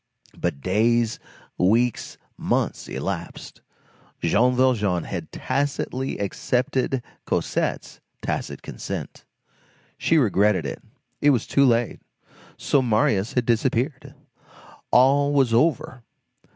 But 0.35 0.61
days, 0.61 1.19
weeks, 1.59 2.17
months, 2.35 2.87
elapsed. 2.87 3.61
Jean 4.19 4.55
Valjean 4.55 5.03
had 5.03 5.31
tacitly 5.31 6.17
accepted 6.17 7.03
Cosette's 7.27 7.99
tacit 8.19 8.63
consent. 8.63 9.25
She 9.99 10.17
regretted 10.17 10.65
it. 10.65 10.81
It 11.21 11.29
was 11.29 11.45
too 11.45 11.65
late. 11.67 11.99
So 12.57 12.81
Marius 12.81 13.33
had 13.33 13.45
disappeared; 13.45 14.15
all 14.89 15.33
was 15.33 15.53
over. 15.53 16.01